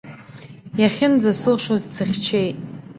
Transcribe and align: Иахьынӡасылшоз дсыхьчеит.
Иахьынӡасылшоз 0.81 1.81
дсыхьчеит. 1.89 2.57